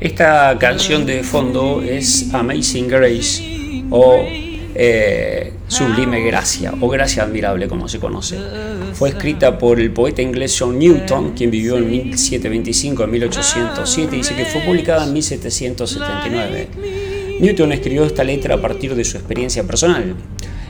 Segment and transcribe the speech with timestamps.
[0.00, 4.24] Esta canción de fondo es Amazing Grace o
[4.74, 8.38] eh, Sublime Gracia o Gracia Admirable como se conoce.
[8.94, 14.18] Fue escrita por el poeta inglés John Newton, quien vivió en 1725 a 1807 y
[14.20, 16.68] dice que fue publicada en 1779.
[17.38, 20.14] Newton escribió esta letra a partir de su experiencia personal.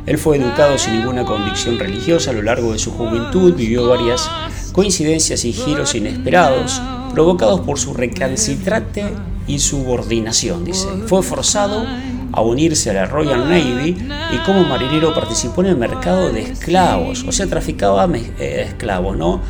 [0.06, 4.28] Él fue educado sin ninguna convicción religiosa a lo largo de su juventud, vivió varias
[4.72, 9.04] coincidencias y giros inesperados provocados por su recalcitrante
[9.46, 10.86] insubordinación, dice.
[11.06, 11.84] Fue forzado
[12.32, 13.96] a unirse a la Royal Navy
[14.32, 19.40] y como marinero participó en el mercado de esclavos, o sea, traficaba eh, esclavos, ¿no?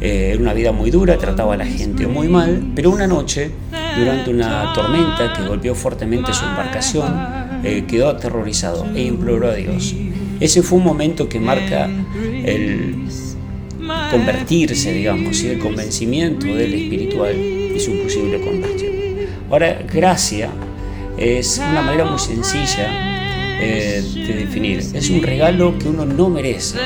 [0.00, 3.50] Eh, era una vida muy dura, trataba a la gente muy mal, pero una noche,
[3.98, 7.12] durante una tormenta que golpeó fuertemente su embarcación,
[7.62, 9.94] eh, quedó aterrorizado e imploró a Dios.
[10.40, 13.06] Ese fue un momento que marca el
[14.10, 18.92] convertirse, digamos, y el convencimiento del espiritual y su posible conversión.
[19.50, 20.50] Ahora, gracia
[21.16, 23.10] es una manera muy sencilla
[23.60, 24.78] eh, de definir.
[24.78, 26.78] Es un regalo que uno no merece.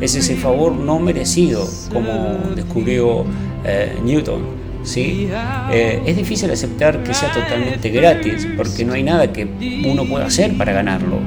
[0.00, 3.24] Es ese favor no merecido, como descubrió
[3.64, 4.42] eh, Newton.
[4.82, 5.28] ¿sí?
[5.70, 9.46] Eh, es difícil aceptar que sea totalmente gratis, porque no hay nada que
[9.84, 11.18] uno pueda hacer para ganarlo.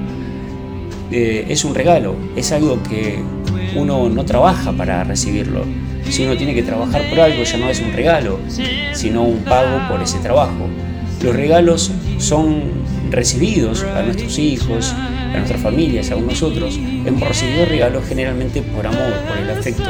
[1.11, 3.19] es un regalo, es algo que
[3.75, 5.63] uno no trabaja para recibirlo.
[6.09, 8.39] Si uno tiene que trabajar por algo, ya no es un regalo,
[8.93, 10.67] sino un pago por ese trabajo.
[11.21, 12.61] Los regalos son
[13.11, 16.77] recibidos a nuestros hijos, a nuestras familias, a nosotros.
[16.77, 19.89] Hemos recibido regalos generalmente por amor, por el afecto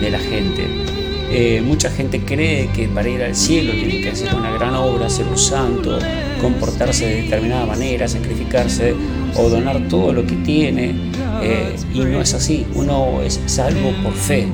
[0.00, 0.99] de la gente.
[1.32, 5.08] Eh, mucha gente cree que para ir al cielo tiene que hacer una gran obra,
[5.08, 5.96] ser un santo,
[6.40, 8.94] comportarse de determinada manera, sacrificarse
[9.36, 10.94] o donar todo lo que tiene.
[11.42, 14.48] Eh, y no es así, uno es salvo por fe.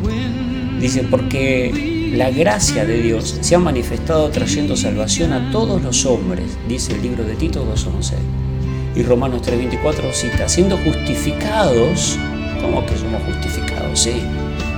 [0.79, 6.59] Dice, porque la gracia de Dios se ha manifestado trayendo salvación a todos los hombres,
[6.69, 8.15] dice el libro de Tito 2.11.
[8.97, 12.19] Y Romanos 3.24 cita, siendo justificados,
[12.61, 13.99] ¿cómo que somos justificados?
[13.99, 14.13] Sí,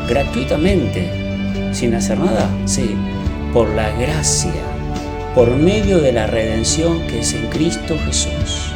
[0.09, 1.28] gratuitamente,
[1.73, 2.97] sin hacer nada, sí,
[3.53, 4.53] por la gracia,
[5.35, 8.73] por medio de la redención que es en Cristo Jesús.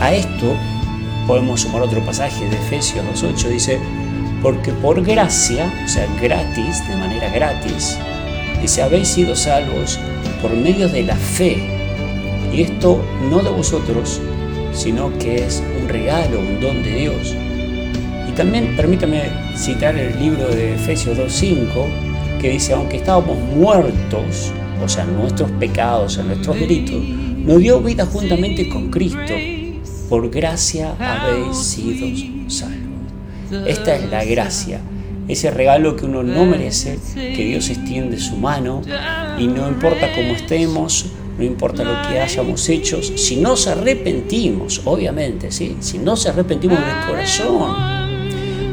[0.00, 0.54] A esto
[1.26, 3.78] podemos sumar otro pasaje de Efesios 2.8, dice,
[4.42, 7.96] porque por gracia, o sea, gratis, de manera gratis,
[8.60, 9.98] dice, habéis sido salvos
[10.40, 11.56] por medio de la fe.
[12.52, 13.00] Y esto
[13.30, 14.20] no de vosotros,
[14.72, 17.36] sino que es un regalo, un don de Dios.
[18.32, 24.50] Y también permítame citar el libro de Efesios 2.5, que dice, aunque estábamos muertos,
[24.82, 29.34] o sea, nuestros pecados, en nuestros delitos, nos dio vida juntamente con Cristo.
[30.08, 32.06] Por gracia habéis sido
[32.48, 33.66] salvos.
[33.66, 34.80] Esta es la gracia,
[35.28, 38.80] ese regalo que uno no merece, que Dios extiende su mano
[39.38, 41.04] y no importa cómo estemos,
[41.36, 45.76] no importa lo que hayamos hecho, si nos arrepentimos, obviamente, ¿sí?
[45.80, 48.01] si nos arrepentimos del corazón,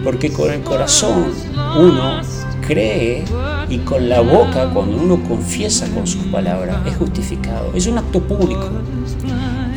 [0.03, 1.33] porque con el corazón
[1.77, 2.21] uno
[2.61, 3.23] cree
[3.69, 7.71] y con la boca, cuando uno confiesa con sus palabras, es justificado.
[7.73, 8.69] Es un acto público.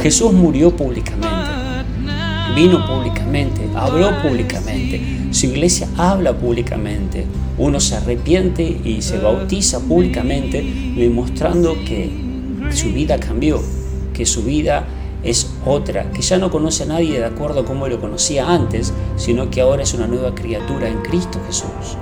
[0.00, 1.52] Jesús murió públicamente
[2.54, 5.00] vino públicamente, habló públicamente,
[5.30, 7.24] su iglesia habla públicamente,
[7.58, 10.62] uno se arrepiente y se bautiza públicamente,
[10.96, 12.10] demostrando que
[12.70, 13.60] su vida cambió,
[14.12, 14.84] que su vida
[15.22, 18.92] es otra, que ya no conoce a nadie de acuerdo a como lo conocía antes,
[19.16, 21.96] sino que ahora es una nueva criatura en Cristo Jesús.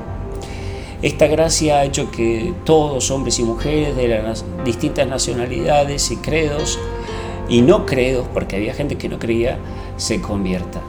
[1.02, 6.78] Esta gracia ha hecho que todos, hombres y mujeres de las distintas nacionalidades y credos,
[7.48, 9.58] y no credos, porque había gente que no creía,
[9.96, 10.80] se convierta.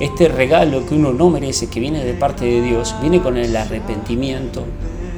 [0.00, 3.56] Este regalo que uno no merece, que viene de parte de Dios, viene con el
[3.56, 4.64] arrepentimiento,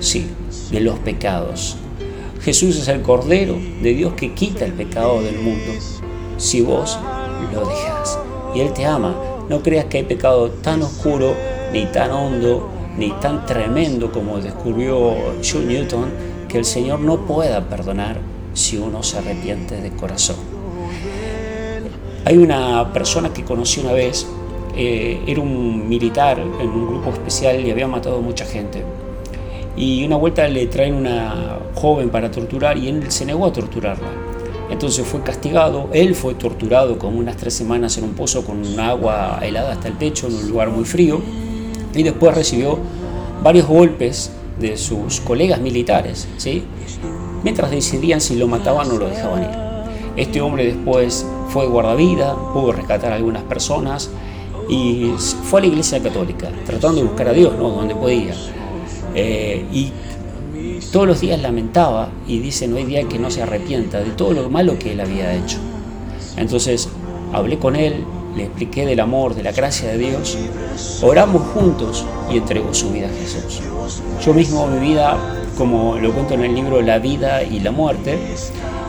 [0.00, 0.30] sí,
[0.70, 1.76] de los pecados.
[2.42, 5.72] Jesús es el Cordero de Dios que quita el pecado del mundo.
[6.36, 6.98] Si vos
[7.52, 8.18] lo dejas
[8.54, 9.14] y Él te ama,
[9.48, 11.34] no creas que hay pecado tan oscuro,
[11.72, 16.10] ni tan hondo, ni tan tremendo como descubrió John Newton,
[16.48, 18.18] que el Señor no pueda perdonar
[18.52, 20.36] si uno se arrepiente de corazón.
[22.24, 24.26] Hay una persona que conocí una vez,
[24.76, 28.82] eh, era un militar en un grupo especial y había matado mucha gente.
[29.76, 34.23] Y una vuelta le traen una joven para torturar y él se negó a torturarla.
[34.70, 39.38] Entonces fue castigado, él fue torturado como unas tres semanas en un pozo con agua
[39.42, 41.20] helada hasta el pecho en un lugar muy frío
[41.94, 42.78] y después recibió
[43.42, 46.64] varios golpes de sus colegas militares, ¿sí?
[47.44, 49.64] mientras decidían si lo mataban o lo dejaban ir.
[50.16, 54.10] Este hombre después fue guardavida, pudo rescatar a algunas personas
[54.68, 55.12] y
[55.44, 57.68] fue a la iglesia católica, tratando de buscar a Dios, ¿no?
[57.68, 58.34] Donde podía.
[59.14, 59.92] Eh, y
[60.92, 64.32] todos los días lamentaba y dice, no hay día que no se arrepienta de todo
[64.32, 65.58] lo malo que él había hecho.
[66.36, 66.88] Entonces
[67.32, 68.04] hablé con él,
[68.36, 70.38] le expliqué del amor, de la gracia de Dios,
[71.02, 73.60] oramos juntos y entregó su vida a Jesús.
[74.24, 75.16] Yo mismo mi vida,
[75.56, 78.18] como lo cuento en el libro La vida y la muerte,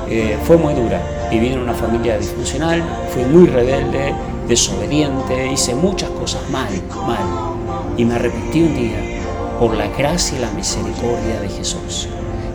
[0.09, 1.01] eh, fue muy dura.
[1.30, 4.13] Viví en una familia disfuncional, fui muy rebelde,
[4.47, 6.69] desobediente, hice muchas cosas mal,
[7.07, 7.95] mal.
[7.97, 9.15] Y me arrepentí un día
[9.60, 12.07] por la gracia y la misericordia de Jesús.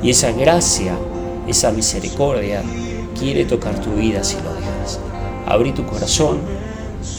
[0.02, 0.96] Y esa gracia,
[1.46, 2.62] esa misericordia,
[3.18, 5.00] quiere tocar tu vida si lo dejas.
[5.46, 6.38] Abrí tu corazón,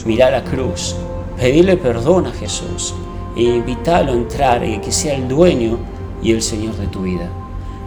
[0.05, 0.95] mira la cruz,
[1.37, 2.93] pedirle perdón a Jesús
[3.35, 5.77] e invítalo a entrar y que sea el dueño
[6.21, 7.29] y el Señor de tu vida.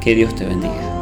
[0.00, 0.94] Que Dios te bendiga.